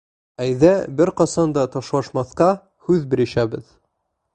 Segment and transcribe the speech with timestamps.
[0.45, 0.71] Әйҙә
[1.01, 2.51] бер ҡасан да ташлашмаҫҡа
[2.89, 3.75] һүҙ бирешәбеҙ!